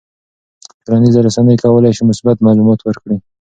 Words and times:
ټولنیزې 0.85 1.19
رسنۍ 1.27 1.55
کولی 1.63 1.91
شي 1.97 2.03
مثبت 2.09 2.37
معلومات 2.45 2.79
ورکړي. 2.83 3.17